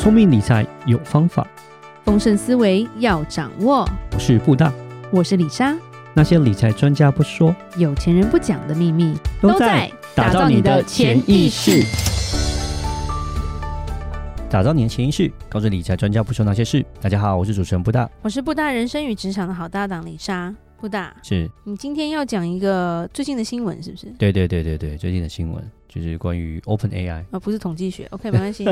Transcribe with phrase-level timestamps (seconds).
[0.00, 1.46] 聪明理财有方法，
[2.06, 3.86] 丰盛思维要掌握。
[4.14, 4.72] 我是布大，
[5.12, 5.76] 我是李莎。
[6.14, 11.84] 那些理财专家不说，有钱人不讲的秘密，都在打造你的潜意识。
[14.48, 16.82] 打造你的潜意识，告诉理财专家不说那些事。
[17.02, 20.54] 大家好，我是主持人布大，我是布大人生与职场的好搭档李莎。
[20.78, 24.06] 布大，是你今天要讲一个最近的新闻，是不是？
[24.18, 25.62] 对对对对对，最近的新闻。
[25.92, 28.64] 就是关于 Open AI 啊，不是统计学，OK，没关系。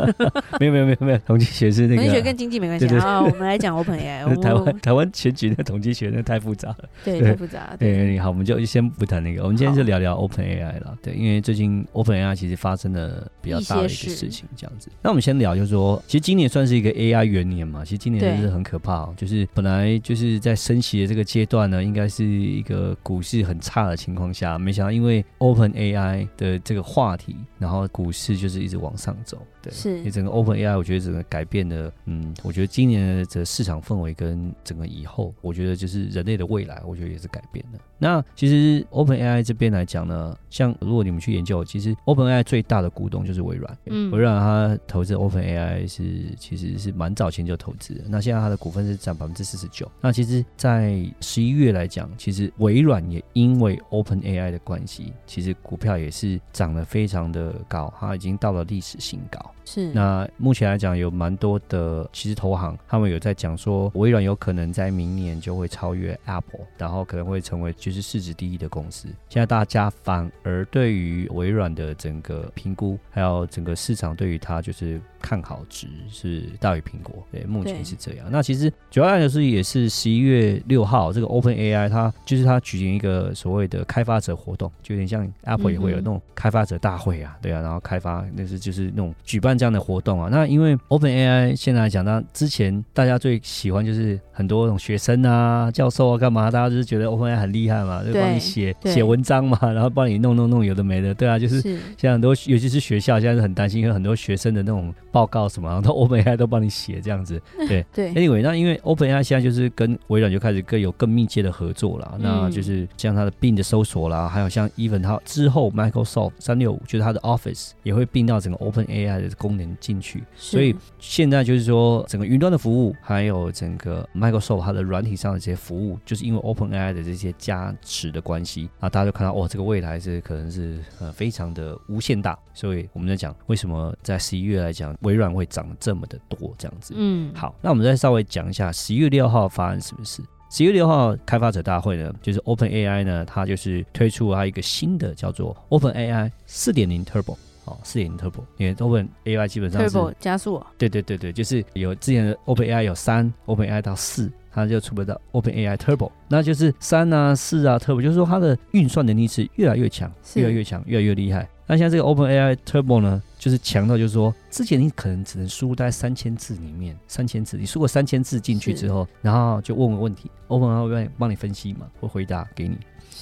[0.60, 1.96] 没有没有没有没有，统计学是那个。
[1.96, 3.20] 统计学跟经济没关系啊。
[3.20, 4.20] 我们来讲 Open AI。
[4.40, 6.88] 台湾台湾选举的统计学那太复杂了。
[7.04, 7.76] 对，太复杂了。
[7.78, 10.96] 对，好，我们就先不谈那个，我们今天就聊聊 Open AI 了。
[11.02, 14.88] 对，因为最近 Open AI 其实发生了比较大的一个事情，这样子。
[15.02, 17.84] 那我们先聊，就是说，其实今年算是一个 AI 元年嘛。
[17.84, 27.36] 其实今年就是很可怕，就是本来就是在升息的这个阶段呢，应该是一个股市很差的情况下，没想到因为 Open AI 的这个话题。
[27.58, 29.38] 然后股市就是一直往上走。
[29.62, 37.78] 对，是，因为整个 Open AI，我觉得整个改变了，嗯，我觉得今年的这市场氛围跟整个以后，我觉得就是人类的未来，我觉得也是改变了。
[37.98, 49.90] 那其实 Open AI 这边来讲呢，像如果你们去研究，其实 Open AI 最大的股东就是微软，嗯，微软它投资 Open AI 是其实是蛮早前就投资的，那现在它的股份是占百分之四十九。
[50.00, 59.38] 那其实，在十一月来讲，其实微软也因为 Open AI 的关系，其实股票也是涨得非常的高，它已经到了历史新高。
[59.64, 69.08] 是，那目前来讲有蛮多的，其实投行他们有在讲说，微软有可能在明年就会超越 Apple，然后可能会成为就是市值第一的公司。
[69.28, 75.00] 现在大家反而对于微软的整个评估，还有整个市场对于它就是。
[75.20, 78.26] 看好值是大于苹果，对，目前是这样。
[78.30, 90.28] 那其实主要来说也是十一月六号，这个 Open AI 它就是它举行一个所谓的开发者活动，就有点像 Apple 也会有那种开发者大会啊，对啊，然后开发那是就是那种举办这样的活动啊。
[90.30, 104.94] 那因为 Open AI 现在来讲，那之前大家最喜欢就是很多那种学生啊、教授啊干嘛，大家就是觉得 Open AI 很厉害嘛，就帮你写写文章嘛，然后帮你弄弄弄有的没的，对啊，就是现在很多尤其是学校现在是很担心，因为很多学生的那种。
[105.12, 108.12] 报告什么，然后 OpenAI 都帮你写这样子， 对对。
[108.14, 126.92] Anyway，那因为 OpenAI 现在就是跟微软就开始更有更密切的合作了，嗯、那就是像它的 Bing 的搜索啦，还有像 Even 它之后 Microsoft 三六五就是它的 Office 也会并到整个 OpenAI 的功能进去，所以现在就是说整个云端的服务，还有整个 Microsoft 它的软体上的这些服务，就是因为 OpenAI
[126.92, 134.96] 的这些加持的关系啊，大家就看到哦，这个未来是可能是呃非常的无限大，所以我们在讲为什么在十一月来讲。
[135.00, 136.94] 微软会涨这么的多，这样子。
[136.96, 140.22] 嗯，好，那我们再稍微讲一下十一月六号发生什么事。
[140.50, 150.60] 十一月六号开发者大会呢，就是 Open AI 呢，它就是推出它一个新的叫做 Open AI 四点零 Turbo，哦，四点零 Turbo，因为 Open AI 基本上是 Turbo 加速。
[150.76, 161.48] 对对对对，就是有之前的 Open AI 有三，Open AI 到四，它就出不到 Open AI Turbo，那就是三啊四啊 Turbo，就是说它的运算能力是越来越强，越来越强，越来越厉害。
[161.66, 172.76] 那现在这个 Open AI Turbo 呢，就是强到就是说，之前你可能只能输入大概三千字里面，三千字，你输过三千字进去之后，然后就问个问题，Open AI 会帮你分析嘛，会回答给你。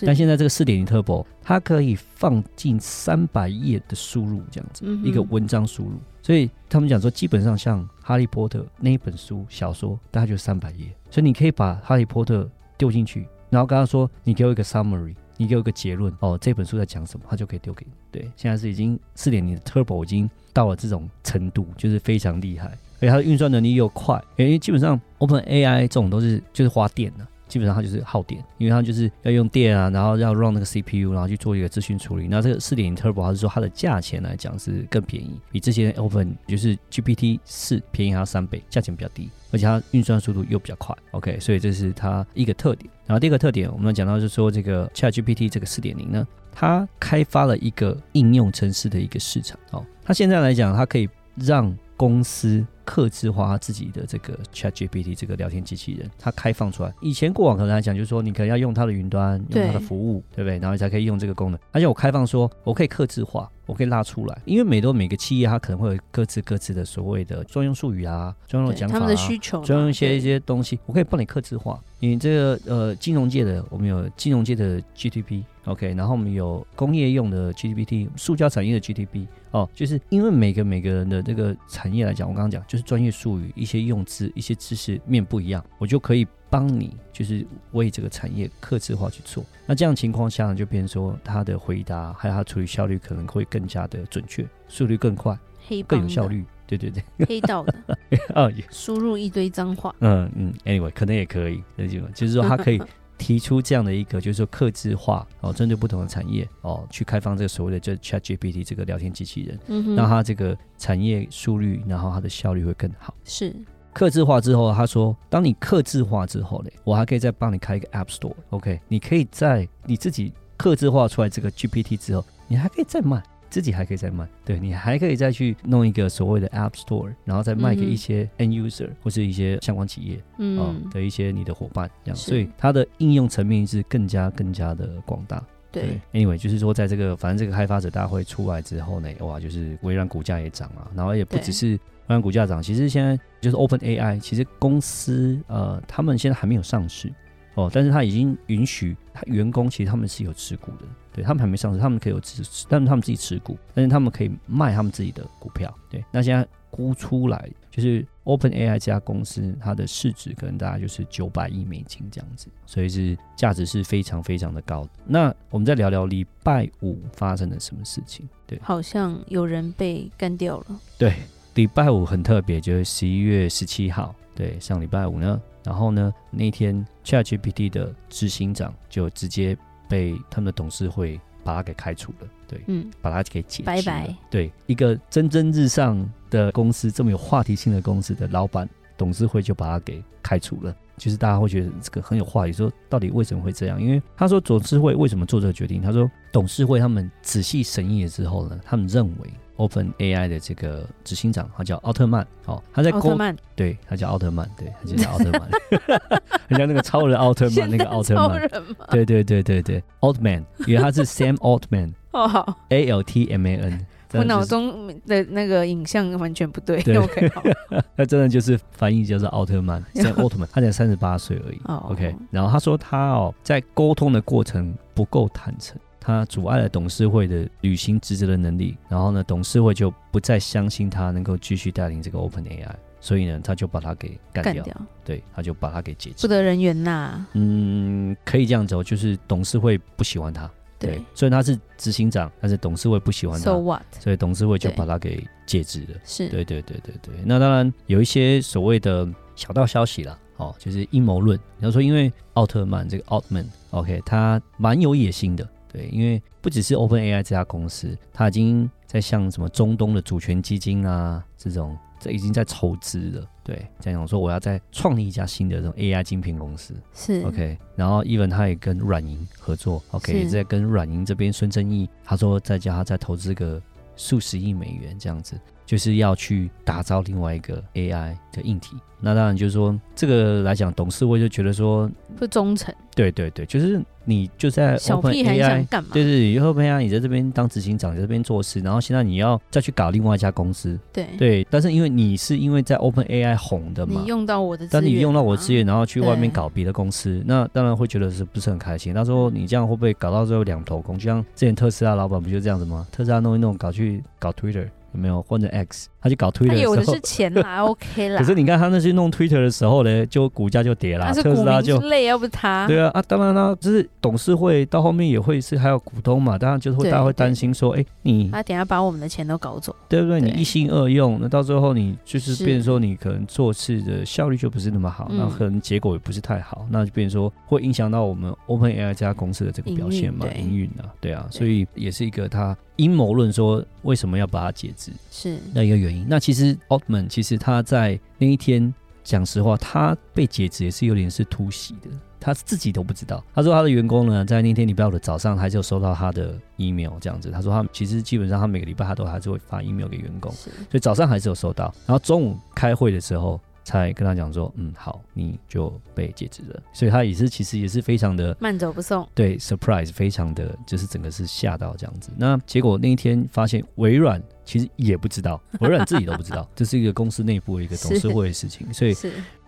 [0.07, 5.93] 但现在这个四点零 Turbo，它可以放进三百页的输入，这样子、嗯、一个文章输入。
[6.23, 15.15] 所以他们讲说，基本上像哈利波特那一本书小说，大概就三百页，所以你可以把哈利波特丢进去，然后跟他说，你给我一个 summary。
[15.41, 17.93] 你给我一个结论哦，这本书在讲什么，他就可以丢给你。
[18.11, 24.21] 对，现在是已经四点零的 Turbo 已经到了这种程度，就是非常厉害，而且它的运算能力又快。
[24.35, 32.29] 因为基本上 Open AI 这种都是就是花电的，基本上它就是耗电，因为它就是要用电啊，然后要 run 那个 CPU，然后去做一个资讯处理。
[32.29, 39.29] 那这个四点零 Turbo 它是说它的价钱来讲是更便宜，比之前 Open 就是 GPT 四便宜它三倍，价钱比较低。
[39.51, 42.91] 而且它运算速度又比较快，OK，所以这是它一个特点。
[43.07, 49.83] 然后第二个特点，我们讲到就是说这个 ChatGPT 这个四点零呢，它开发了一个应用程式的一个市场哦。
[50.05, 56.91] 它现在来讲，它可以让公司客制化自己的这个 ChatGPT 这个聊天机器人，它开放出来。
[57.03, 60.59] 以前过往可能来讲，就是说你可能要用它的云端，用它的服务，对，对不对？
[60.59, 61.61] 然后才可以用这个功能。
[61.71, 63.51] 而且我开放说，我可以克制化。
[63.67, 71.79] 我可以拉出来，因为每多每个企业，它可能会有各自各自的所谓的专用术语啊，专用的讲法啊，他们的需求，专用一些一些东西，我可以帮你克制化。
[71.99, 86.27] 你这个呃金融界的，我们有金融界的 GTP，OK，然后我们有工业用的 GPT，塑胶产业的 GTP，哦，就是因为每个每个人的这个产业来讲，我刚刚讲就是专业术语，一些用字，一些知识面不一样，我就可以。
[86.51, 95.39] 帮你就是为这个产业客制化去做，那这样情况下呢，就变成说他的回答还有他处理效率可能会更加的准确，速率更快，
[95.87, 96.43] 更有效率。
[96.67, 97.99] 对对对，黑道的
[98.35, 99.95] 啊，输入一堆脏话。
[100.01, 102.81] 嗯嗯，anyway，可能也可以，那就就是说他可以。
[103.19, 113.13] 提出这样的一个，就是说克制化哦，针对不同的产业哦，去开放这个所谓的就 ChatGPT 这个聊天机器人，嗯哼，让它这个产业速率，然后它的效率会更好。
[113.25, 113.55] 是
[113.93, 123.21] 克制化之后，他说，当你克制化之后呢，我还可以再帮你开一个 App Store，OK，你可以在你自己克制化出来这个 GPT 之后，你还可以再卖。
[123.51, 135.43] 自己还可以再卖，对，你还可以再去弄一个所谓的 App Store，然后再卖给一些 End User 或是一些相关企业，嗯、哦、的一些你的伙伴，这样，所以它的应用层面是更加更加的广大。
[135.71, 141.79] 对，对，Anyway，就是说在这个反正这个开发者大会出来之后呢，哇，就是微软股价也涨了，然后也不只是微
[142.09, 147.13] 软股价涨，其实现在就是 Open AI，其实公司呃他们现在还没有上市。
[147.55, 150.87] 哦，但是他已经允许他员工，其实他们是有持股的，
[151.19, 156.05] 对，他们还没上市，他们可以有持，但是他们自己持股，但是他们可以卖他们自己的股票，对。
[156.13, 164.91] 那现在估出来就是 OpenAI 这家公司，它的市值可能大概就是九百亿美金这样子，所以是价值是非常非常的高的。
[165.05, 168.29] 那我们再聊聊礼拜五发生了什么事情？
[168.47, 170.81] 对，好像有人被干掉了。
[170.97, 171.15] 对，
[171.55, 175.41] 礼拜五很特别，就是十一月十七号，对，上礼拜五呢。
[175.65, 179.55] 然后呢，那天 ChatGPT 的执行长就直接
[179.89, 184.15] 被他们的董事会把他给开除了，对，嗯，把他给解拜拜。
[184.31, 190.75] 对，一个蒸蒸日上的公司，这么有话题性的公司的老板，董事会就把他给开除了。
[190.97, 193.81] 就是大家会觉得这个很有话题，说到底为什么会这样？
[193.81, 195.81] 因为他说董事会为什么做这个决定？
[195.81, 199.33] 他说董事会他们仔细审议了之后呢，他们认为。
[199.59, 205.51] Open AI 的这个执行长，他叫奥特曼，哦，他在奥特曼，对，他叫奥特曼，对，他就叫奥特曼，
[206.49, 208.49] 人家那个超人奥特曼，那个奥特曼，
[208.91, 212.27] 对对对对对，Altman，因为他是 Sam Altman，哦。
[212.27, 217.43] 好，A L T M A N，我脑中的那个影像完全不对，对，OK，好，
[217.97, 225.77] 他真的就是翻译叫做奥特曼，Sam Altman，他才三十八岁而已，OK，然后他说他哦，在沟通的过程不够坦诚。
[226.01, 234.65] 他阻碍了董事会的履行职责的能力，然后呢，董事会就不再相信他能够继续带领这个 Open AI，所以呢，他就把他给干掉。
[235.05, 236.27] 对，他就把他给解职。
[236.27, 237.27] 不得人缘呐。
[237.35, 240.51] 嗯，可以这样走，就是董事会不喜欢他。
[240.79, 243.45] 对，对，所以他是执行长，但是董事会不喜欢他。
[243.45, 243.83] So what？
[243.99, 245.99] 所以董事会就把他给解职了。
[246.05, 246.29] 是。
[246.29, 247.15] 对对对对对。
[247.25, 251.39] 那当然有一些所谓的小道消息了，哦，就是阴谋论。
[251.59, 255.49] 你要说，因为奥特曼这个 Altman，OK，他蛮有野心的。
[255.71, 263.29] 对，因为不只是 OpenAI 这家公司，它已经在向什么中东的主权基金啊这种，这已经在筹资了。
[263.45, 266.75] 对，这样讲说我要再创立一家新的这种 AI 晶片公司。
[266.95, 273.61] 是 OK，然后 even 他也跟软银合作，OK，也在跟软银这边孙正义他说再叫他再投资个
[273.97, 275.39] 数十亿美元这样子。
[275.69, 282.75] 就是要去打造另外一个 AI 的硬体，那当然就是说这个来讲，董事会就觉得说不忠诚。
[282.97, 285.91] 对对对，就是你就在 Open AI 干嘛？
[285.93, 290.77] 对对，Open AI 你在这边当执行长，在这边做事，然后现在你要再去搞另外一家公司。
[290.91, 298.95] 对对，但是因为你是因为在 Open AI 红的嘛，你用到我的但你用到我的资源，然后去外面搞别的公司，那当然会觉得是不是很开心？
[298.95, 300.99] 他说你这样会不会搞到最后两头空？
[300.99, 302.87] 就像之前特斯拉老板不就这样子吗？
[302.91, 304.67] 特斯拉弄一弄，搞去搞 Twitter。
[304.93, 305.89] 有没有或者 X？
[306.01, 308.19] 他去搞 Twitter 的时候，有的是钱啦， OK 啦。
[308.19, 311.13] 可是你看他那些弄 Twitter 的时候呢，就股价就跌了。
[311.13, 312.67] 特斯拉就累，要不他。
[312.67, 320.21] 对啊啊，当然啦，就是董事会到后面也会是还有股东嘛，当然就是会大家会担心说，哎，你他等下把我们的钱都搞走，对不对？
[320.21, 332.57] 你一心二用，那到最后你就是变成说你可能做事的效率就不是那么好，那可能结果也不是太好，那就变成说会影响到我们 OpenAI 这家公司的这个表现嘛，营运啊，对啊，所以也是一个他。
[332.77, 334.93] 阴谋论说为什么要把它解职？
[335.11, 335.98] 是那一个原因。
[336.07, 341.89] 那其实 Altman 其实他在那一天讲实话，他被解职也是有点是突袭的，
[342.21, 343.25] 他自己都不知道。
[343.35, 347.31] 他说他的员工呢，在那天礼拜五的早上还是有收到他的 email 这样子。
[347.31, 351.73] 他说他其实基本上他每个礼拜他都还是会发 email 给员工，所以早上还是有收到。
[351.87, 353.41] 然后中午开会的时候。
[353.65, 356.63] 才跟他讲说，嗯，好，你就被解职了。
[356.73, 362.11] 所以他也是，其实也是非常的慢走不送，对，surprise，非常的就是整个是吓到这样子。
[362.17, 364.23] 那结果那一天发现微软。
[364.49, 368.97] 其实也不知道， 微软自己都不知道，这是一个公司内部的一个董事会的事情，所以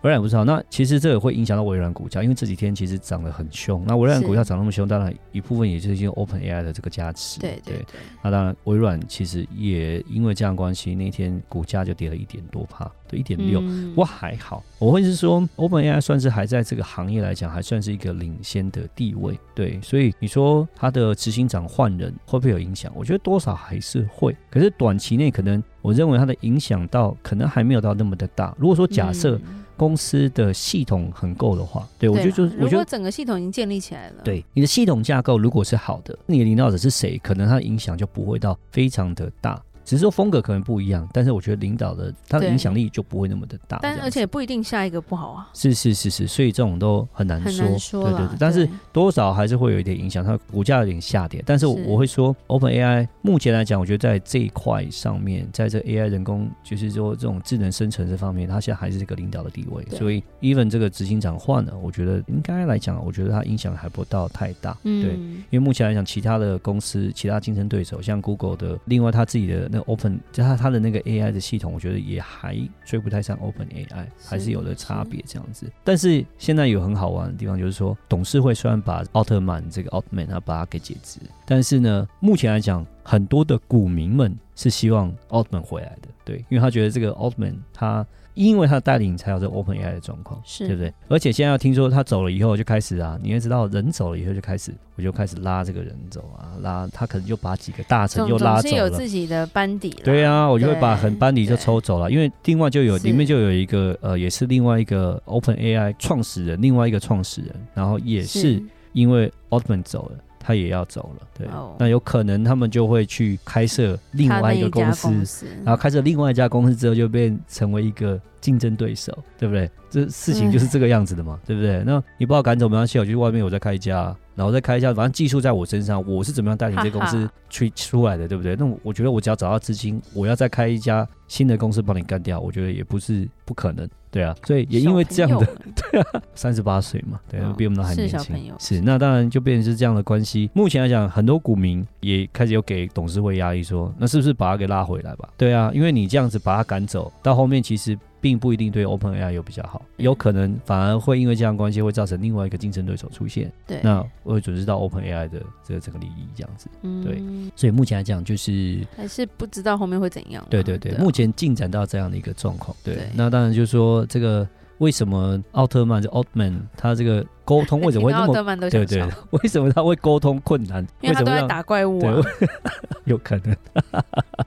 [0.03, 0.45] 微软不知道。
[0.45, 3.83] 那其实这也会影响到微软股价，因为这几天其实涨得很凶。
[3.87, 7.39] 那微软股价涨那么凶，当然一部分也就是因为 OpenAI 的这个加持。
[7.39, 7.99] 对对对。
[8.21, 13.59] 那当然，微软其实也因为这样关系，那天股价就跌了一点多帕，对，一点六。
[13.59, 19.37] 不过还好，我会是说 OpenAI 算是还在这个行业来讲，还算是一个领先的地位。
[19.53, 22.91] 对，所以你说它的执行长换人会不会有影响？
[22.95, 24.33] 我觉得多少还是会。
[24.49, 24.97] 可是短。
[25.01, 28.55] 期内可能我认为它的影响到可能还没有到那么的大。
[28.55, 29.41] 如果说假设
[29.75, 39.59] 公司的系统很够的话，对，我觉得就是我觉得整个系统已经建立起来了，对，你的系统架构如果是好的，你的领导者是谁，可能它的影响就不会到非常的大。
[39.83, 43.79] 只是说风格可能不一样，但是我觉得领导的他的影响力就不会那么的大。
[43.81, 45.49] 但而且不一定下一个不好啊。
[45.53, 47.63] 是是是是，所以这种都很难说。
[47.63, 48.37] 很难说对对对。
[48.39, 51.43] 但是多少还是会有一点影响，它股价有点下跌。
[51.45, 59.83] 但是我会说，OpenAI 目前来讲，我觉得在这一块上面，在这 AI 人工就是说这种智能生成这方面，它现在还是这个领导的地位。
[59.97, 64.77] 所以 even 这个执行长换了，我觉得应该来讲，我觉得它影响还不到太大。
[64.83, 65.01] 嗯。
[65.01, 65.13] 对，
[65.49, 70.61] 因为目前来讲，其他的公司、其他竞争对手，像 Google 的，另外他自己的那 Open，就他。
[70.61, 75.65] 它的那个 AI 的系统，我觉得也还追不太上 OpenAI，还是有的差别这样子。
[75.83, 88.05] 但是现在有很好玩的地方，就是说董事会虽然把奥特曼这个奥特曼他把它给解职，但是呢，目前来讲，很多的股民们是希望奥特曼回来的，对，因为他觉得这个奥特曼他。
[88.33, 90.91] 因为他带领才有这 OpenAI 的状况，是对不对？
[91.09, 98.69] 而且现在要听说他走了以后就开始啊，你也知道人走了以后就开始，我就开始拉这个人走啊，拉他可能就把几个大臣又拉走了。
[98.69, 99.89] 是有自己的班底。
[100.01, 110.17] 对啊，我就会把很班底就抽走了，因为另外就有里面就有一个呃，也是另外一个 OpenAI 创始人，另外一个创始人，然后也是因为 Altman 走了。
[110.43, 111.75] 他也要走了，对，oh.
[111.77, 119.69] 那有可能他们就会去开设另外一个公司，公司然后开设另外一家公司之后就变成为一个竞争对手，对不对？
[119.89, 121.83] 这事情就是这个样子的嘛，对不对？
[121.85, 128.55] 那你不要赶走没关系，我就去外面我再开一家，然后再开一家，反正技术在我身上，我是怎么样带领这个公司去出来的，对不对？
[128.55, 133.87] 那我觉得我只要找到资金，我要再开一家新的公司帮你干掉，我觉得也不是不可能。
[134.11, 135.45] 对啊，所以也因为这样的，
[135.91, 140.49] 对啊，三十八岁嘛，对啊，比我们都还年轻，是小朋友，是，那当然就变成是这样的关系。
[140.53, 145.29] 目前来讲，很多股民也开始有给董事会压力，说，那是不是把他给拉回来吧？
[145.37, 147.97] 对啊，因为你这样子把他赶走，到后面其实。
[148.21, 153.51] 并不一定对 OpenAI 有比较好，有可能反而会因为这样关系会造成另外一个竞争对手出现。
[153.67, 156.69] 对，那我会损失到 OpenAI 的这个整个利益，这样子。
[156.83, 157.21] 嗯，对。
[157.55, 160.45] 所以目前来讲，就是还是不知道后面会怎样。
[160.49, 162.77] 对对对，目前进展到这样的一个状况。
[162.83, 164.47] 对，那当然就是说这个。
[164.81, 169.03] 为什么奥特曼就奥特曼他这个沟通为什么会 那么对对？
[169.29, 170.83] 为什么他会沟通困难？
[171.01, 172.15] 因为他都在打怪物啊。
[173.05, 173.55] 有可能。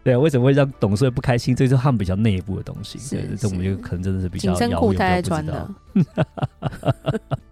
[0.02, 1.54] 对啊，为什么会让董事会不开心？
[1.54, 2.98] 这是他们比较内部的东西。
[3.14, 6.02] 对，这我们就可能真的是比较遥远，不。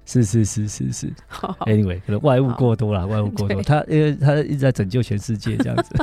[0.04, 1.12] 是是是是是
[1.60, 5.94] ，Anyway，可能外物过多了，外物过多，他因为他一直在拯救全世界这样子，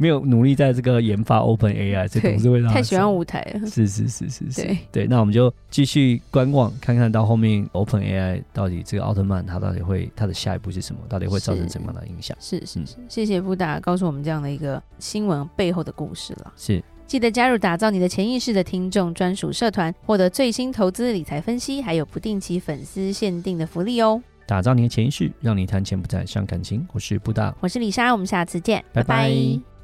[0.00, 3.68] 没有努力在这个研发 OpenAI，这总是会让他太喜欢舞台了。
[3.68, 12.34] 是是是是是，对，那我们就继续观望，看看到后面 OpenAI 到底这个奥特曼他到底会他的下一步是什么，到底会造成什么样的影响？
[12.40, 16.52] 是是是，谢谢布达告诉我们这样的一个新闻背后的故事了。
[16.56, 16.82] 是。
[17.06, 24.22] 记得加入打造你的潜意识的听众专属社团，获得最新投资理财分析，还有不定期粉丝限定的福利哦！
[24.46, 26.86] 打造你的潜意识，让你谈钱不再伤感情。
[26.92, 29.24] 我是布达，我是李莎，我们下次见，拜拜。
[29.24, 29.79] 拜拜。